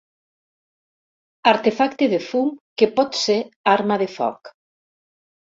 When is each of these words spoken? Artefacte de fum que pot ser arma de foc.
Artefacte 1.51 2.07
de 2.15 2.19
fum 2.29 2.49
que 2.83 2.89
pot 2.97 3.21
ser 3.27 3.37
arma 3.77 4.01
de 4.05 4.09
foc. 4.17 4.53